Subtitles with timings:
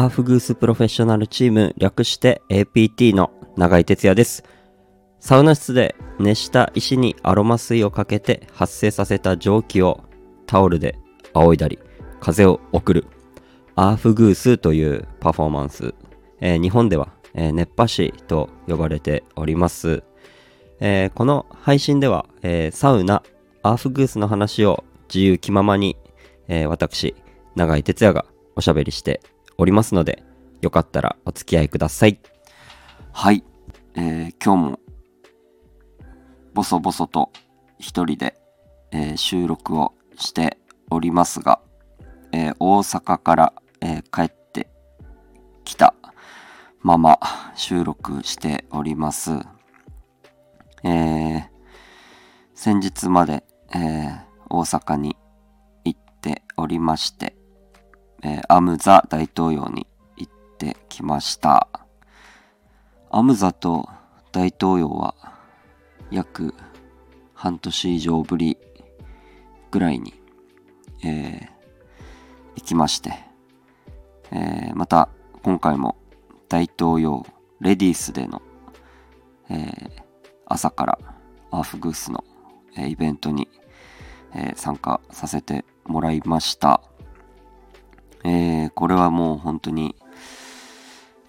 [0.00, 4.44] アーフグースプロフェッショナルチーム略して APT の永井哲也です。
[5.18, 10.02] サウナ室で熱した石にアロマ水をかけて発生させた蒸気を
[10.46, 10.96] タオルで
[11.34, 11.78] 仰いだり
[12.18, 13.08] 風を送る
[13.76, 15.94] アーフグースというパフォーマンス、
[16.40, 20.02] えー日本では、えー熱波師と呼ばれております。
[20.80, 23.22] えーこの配信では、えサウナ、
[23.62, 25.98] アーフグースの話を自由気ままに、
[26.48, 27.14] え私、
[27.54, 28.24] 永井哲也が
[28.56, 29.20] おしゃべりして
[29.60, 30.24] おりますので、
[30.62, 32.18] よかったらお付き合いください。
[33.12, 33.44] はい、
[33.94, 34.80] えー今日も
[36.54, 37.30] ボソボソと
[37.78, 38.40] 一人で、
[38.90, 40.56] えー収録をして
[40.90, 41.60] おりますが、
[42.32, 44.70] えー大阪から、えー帰って
[45.64, 45.94] きた
[46.80, 47.18] まま
[47.54, 49.32] 収録しております。
[50.84, 51.42] えー
[52.54, 55.18] 先日まで、えー大阪に
[55.84, 57.36] 行っておりまして、
[58.22, 61.68] えーアムザ大統領に行ってきました。
[63.10, 63.88] アムザと
[64.32, 65.14] 大統領は
[66.10, 66.54] 約
[67.34, 68.58] 半年以上ぶり
[69.70, 70.14] ぐらいに、
[71.04, 71.48] えー
[72.56, 73.12] 行きまして、
[74.30, 75.08] えーまた
[75.42, 75.96] 今回も
[76.48, 77.24] 大統領
[77.60, 78.42] レディースでの、
[79.48, 79.90] えー
[80.46, 80.98] 朝から
[81.52, 82.24] アーフグースの、
[82.76, 83.48] えイベントに、
[84.34, 86.82] え参加させてもらいました。
[88.24, 89.96] えーこれはもう本当に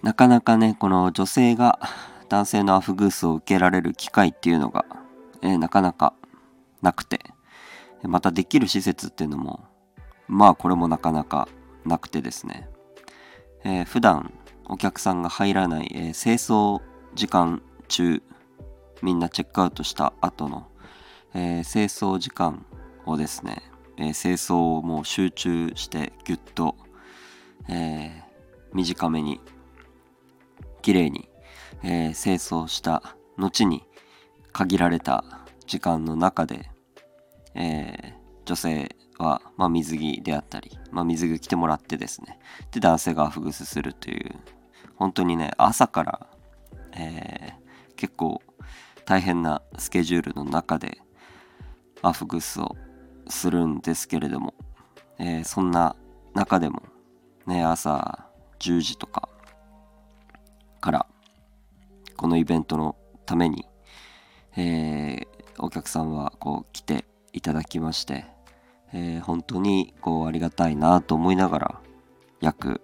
[0.03, 1.79] なかなかね、この女性が
[2.27, 4.85] 男性のアフグースを受けられる機会っていうのが、
[5.41, 6.13] えーなかなか
[6.81, 7.19] なくて、
[8.03, 9.63] またできる施設っていうのも、
[10.27, 11.47] まあこれもなかなか
[11.85, 12.67] なくてですね、
[13.63, 14.33] えー普段
[14.65, 16.81] お客さんが入らない、えー清掃
[17.13, 18.23] 時間中、
[19.03, 20.67] みんなチェックアウトした後の、
[21.35, 22.65] えー清掃時間
[23.05, 23.61] をですね、
[23.97, 26.75] えー清掃をもう集中してぎゅっと、
[27.69, 28.31] えー
[28.73, 29.41] 短めに
[30.81, 31.29] 綺麗に、
[31.83, 33.83] えー清掃した後に
[34.53, 35.23] 限られた
[35.65, 36.69] 時間の中で、
[37.55, 42.39] えー女性は、まあ、水着であったり、まあ、水着着てもらってですね
[42.71, 44.35] で男性がアフグスするという
[44.95, 46.27] 本当にね朝から、
[46.93, 47.61] えー
[48.01, 48.41] 結構
[49.05, 50.97] 大変なスケジュールの中で
[52.01, 52.75] アフグスを
[53.31, 54.53] するんですけれども、
[55.17, 55.95] えーそんな
[56.33, 56.83] 中でも
[57.47, 58.25] ね朝
[58.59, 59.27] 10時とか
[60.79, 61.05] から
[62.15, 63.65] このイベントのために、
[64.55, 65.27] えー
[65.59, 68.25] お客さんはこう来ていただきまして、
[68.93, 71.81] えー本当にこうありがたいなと思いながら
[72.39, 72.81] 約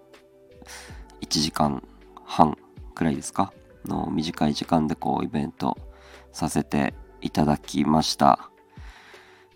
[1.20, 1.82] 1時間
[2.24, 2.56] 半
[2.94, 3.52] くらいですか
[3.84, 5.76] の短い時間でこうイベント
[6.32, 8.50] させていただきました、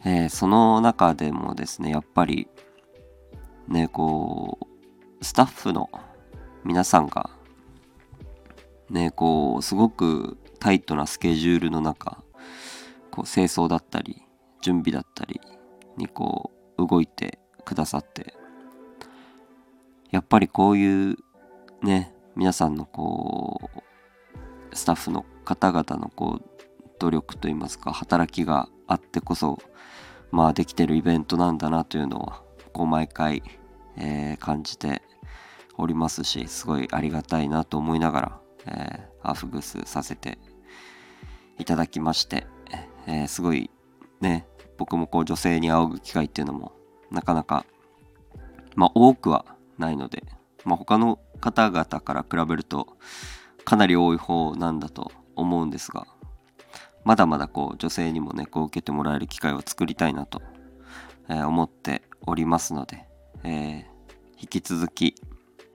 [0.04, 2.48] えーその中でもですねやっぱり
[3.68, 4.58] ねこ
[5.20, 5.90] うスタッフの
[6.64, 7.30] 皆さんが
[8.90, 12.22] ねこうすごくタイトなスケジュールの中
[13.10, 14.22] こう清掃だったり
[14.60, 15.40] 準備だったり
[15.96, 18.34] にこう動いてくださって
[20.10, 21.16] やっぱりこういう
[21.82, 26.62] ね皆さんのこうスタッフの方々のこう
[27.02, 29.58] 努力といいますか働きがあってこそ
[30.30, 32.42] まあできてるイベントなんだなというのは
[32.72, 33.42] こう毎回、
[33.96, 35.02] えー感じて
[35.76, 40.38] おりますしすごいありがたいなと思いながら、えーアフグスさせて
[41.58, 42.46] いただきまして、
[43.06, 43.70] えーすごい
[44.20, 44.46] ね
[44.78, 46.72] 僕もこう女性に仰ぐ機会っていうのも
[47.10, 47.66] なかなか
[48.76, 49.44] まあ多くは
[49.76, 50.22] ないので、
[50.64, 52.96] まあ、他の方々から比べると
[53.64, 56.06] かなり多い方なんだと思うんですが
[57.04, 60.42] まだまだこう女性にもねこう受けてもらえる機会を作りたいなと、
[61.28, 63.06] えー思っておりますので、
[63.44, 63.92] えー
[64.38, 65.14] 引き続き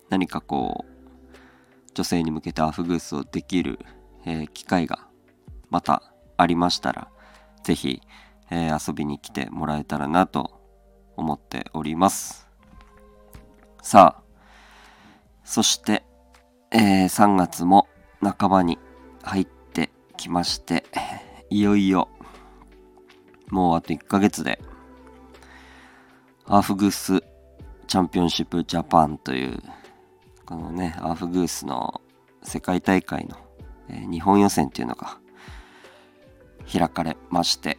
[0.09, 3.79] 何かこう女性に向けてアフグースをできる、
[4.25, 5.07] えー機会が
[5.69, 6.03] また
[6.37, 7.09] ありましたら
[7.63, 8.01] ぜひ、
[8.49, 10.61] えー遊びに来てもらえたらなと
[11.17, 12.47] 思っております。
[13.81, 14.23] さあ
[15.43, 16.03] そして、
[16.71, 17.87] えー3月も
[18.21, 18.77] 半ばに
[19.23, 20.83] 入ってきまして
[21.49, 22.09] いよいよ
[23.49, 24.59] もうあと1ヶ月で
[26.45, 27.23] アーフグース
[27.87, 29.59] チャンピオンシップジャパンという
[30.45, 32.01] このねアーフグースの
[32.43, 33.37] 世界大会の、
[33.89, 35.17] えー日本予選っていうのが
[36.71, 37.77] 開かれまして、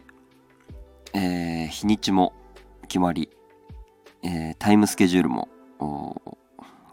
[1.13, 2.33] えー日にちも
[2.87, 3.29] 決まり、
[4.23, 5.47] えータイムスケジュールも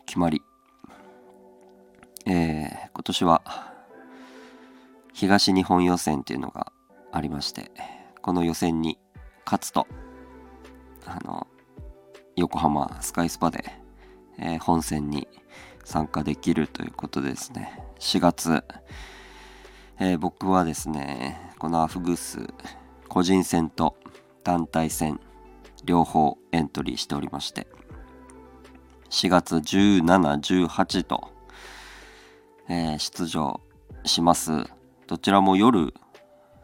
[0.04, 0.42] 決まり、
[2.26, 3.75] えー今年は
[5.16, 6.70] 東日本予選っていうのが
[7.10, 7.70] ありまして
[8.20, 8.98] この予選に
[9.46, 9.86] 勝つと
[11.06, 11.46] あの
[12.36, 13.64] 横浜スカイスパで、
[14.38, 15.26] えー本戦に
[15.84, 18.62] 参加できるということでですね4月、
[19.98, 22.46] えー、僕はですねこのアフグース
[23.08, 23.96] 個人戦と
[24.44, 25.18] 団体戦
[25.86, 27.66] 両方エントリーしておりまして
[29.08, 31.30] 4月17、18と、
[32.68, 33.62] えー、出場
[34.04, 34.75] します。
[35.06, 35.94] どちらも夜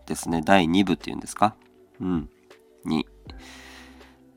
[0.06, 1.54] ですね、第2部っていうんですか？
[2.00, 2.28] うん。
[2.84, 3.06] に、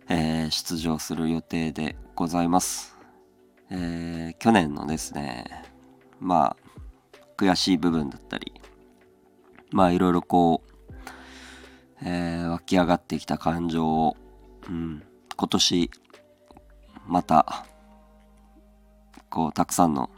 [0.07, 2.95] えー、出場する予定でございます。
[3.71, 5.63] えー、去年のですね、
[6.19, 6.57] まあ、
[7.35, 8.53] 悔しい部分だったり、
[9.71, 11.03] まあいろいろこう、
[12.03, 14.15] えー、湧き上がってきた感情を、
[14.69, 15.03] うん、
[15.35, 15.91] 今年
[17.07, 17.65] また
[19.31, 20.11] こうたくさんの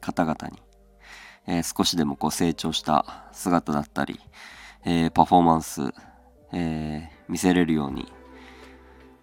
[0.00, 0.62] 方々に、
[1.46, 4.20] えー、少しでもこう成長した姿だったり、
[4.84, 5.82] えー、パフォーマンス、
[6.52, 8.06] えー、見せれるように、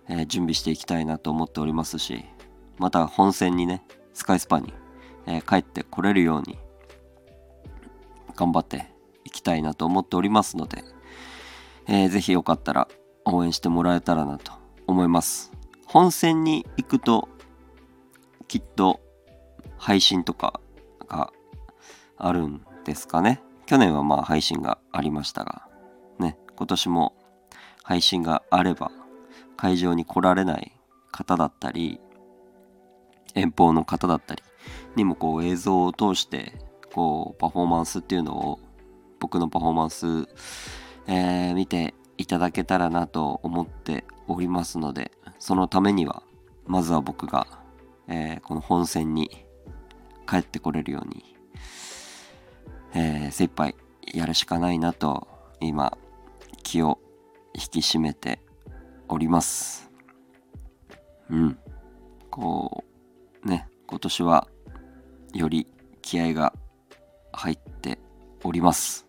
[0.10, 2.26] え準備していきたいなと思っておりますし
[2.80, 3.84] また本戦にね
[4.14, 4.74] スカイスパに、
[5.28, 6.58] え帰ってこれるように
[8.36, 8.88] 頑張って
[9.24, 10.84] いきたいなと思っておりますので、
[11.88, 12.88] えー、ぜひよかったら
[13.26, 14.54] 応援してもらえたらなと
[14.88, 15.52] 思います。
[15.86, 17.30] 本戦に行くと
[18.48, 19.00] きっと
[19.78, 20.60] 配信とか
[21.08, 21.32] が
[22.26, 23.42] あるんですかね。
[23.66, 25.68] 去年はまあ配信がありましたが、
[26.20, 27.14] ね、今年も
[27.84, 28.92] 配信があれば
[29.58, 30.78] 会場に来られない
[31.12, 32.00] 方だったり、
[33.34, 34.44] 遠方の方だったり
[34.96, 36.54] にもこう映像を通して
[36.94, 38.60] こうパフォーマンスっていうのを
[39.20, 40.06] 僕のパフォーマンス、
[41.08, 46.24] えー、見ていただけたらなと思っておりますのでそのためには
[46.68, 47.48] まずは僕が
[48.14, 49.46] えー、この本戦に
[50.28, 51.38] 帰ってこれるように、
[52.94, 53.76] えー、精一杯
[54.14, 55.28] やるしかないなと
[55.60, 55.98] 今
[56.64, 57.00] 気を
[57.54, 58.40] 引き締めて
[59.08, 59.92] おります。
[61.30, 61.58] うん。
[62.30, 62.86] こ
[63.44, 64.48] うね今年は
[65.34, 65.68] より
[66.02, 66.54] 気合が
[67.34, 68.00] 入って
[68.44, 69.06] おります。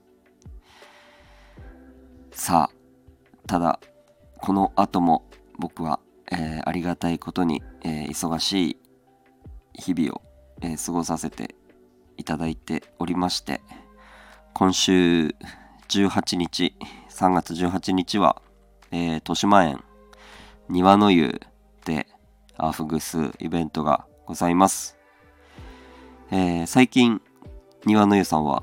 [2.32, 3.81] さあただ
[4.38, 5.25] この後も
[5.58, 6.00] 僕は、
[6.31, 8.76] えー、ありがたいことに、えー、忙しい
[9.75, 10.23] 日々を、
[10.61, 11.55] えー、過ごさせて
[12.22, 13.60] いただいておりまして
[14.54, 15.34] 今週
[15.88, 16.72] 18日
[17.10, 18.40] 3月18日は、
[18.92, 19.82] えー、豊島園
[20.69, 21.40] 庭の湯
[21.84, 22.06] で
[22.56, 24.96] アーフグスイベントがございます、
[26.30, 27.20] えー、最近
[27.86, 28.62] 庭の湯さんは、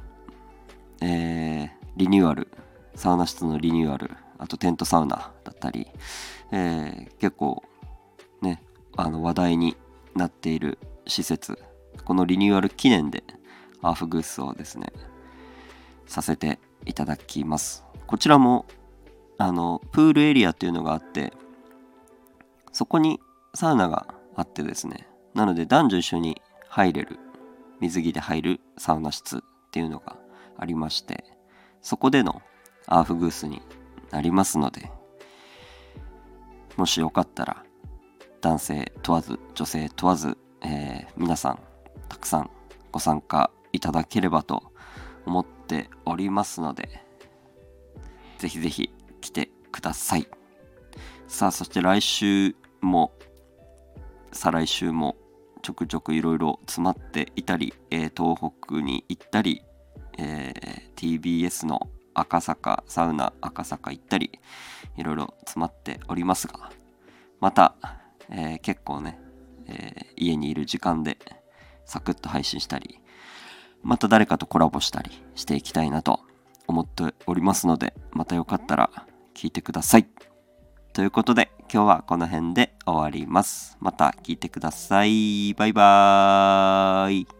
[1.01, 2.47] えー、リニューアル
[2.95, 5.89] サウナ室のリニューアルあとテントサウナだったり、
[6.53, 7.62] えー、結構
[8.41, 8.63] ね
[8.95, 9.75] あの話題に
[10.15, 10.77] なっている
[11.07, 11.59] 施設
[12.05, 13.21] このリニューアル記念で
[13.81, 14.87] アーフグースをですね
[16.05, 17.85] させていただきます。
[18.07, 18.65] こちらも
[19.37, 21.33] あのプールエリアっていうのがあって
[22.71, 23.19] そこに
[23.53, 27.19] サウナがあってですねなので男女一緒に入れる
[27.79, 29.41] 水着で入るサウナ室っ
[29.71, 30.17] ていうのが
[30.57, 31.23] ありまして
[31.81, 32.41] そこでの
[32.87, 33.61] アーフグースに
[34.11, 34.91] なりますので
[36.75, 37.63] もしよかったら
[38.41, 41.59] 男性問わず女性問わずえー、皆さん
[42.07, 42.49] たくさん
[42.91, 44.71] ご参加いただければと
[45.25, 47.04] 思っておりますので
[48.38, 50.27] ぜひぜひ来てください。
[51.27, 53.12] さあそして来週も
[54.32, 55.15] 再来週も
[55.62, 59.62] ちょくちょくいろいろ詰まっていたり、えー、東北に行ったり、
[60.17, 64.39] えー、TBS の赤坂サウナ赤坂行ったり
[64.98, 66.72] いろいろ詰まっておりますが
[67.39, 67.75] また、
[68.29, 69.20] えー、結構ね
[69.70, 71.17] え、家にいる時間で
[71.86, 73.00] サクッと配信したり、
[73.83, 76.21] また誰かとコラボしたりしていきたいなと
[76.67, 78.89] 思っておりますので、またよかったら
[79.33, 80.07] 聞いてください。
[80.93, 83.77] ということで、今日はこの辺で終わります。
[83.79, 85.53] また聞いてください。
[85.53, 87.38] バイバーイ。